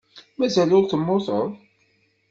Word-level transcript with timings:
Mazal 0.39 0.69
ur 0.77 0.85
temmuteḍ. 0.87 1.47